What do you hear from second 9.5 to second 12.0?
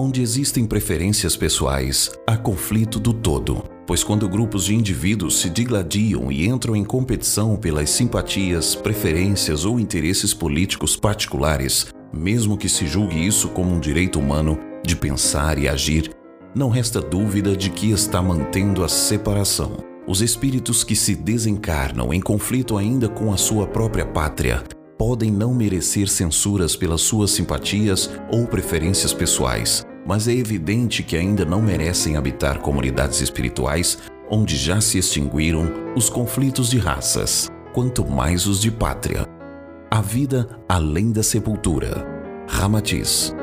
ou interesses políticos particulares,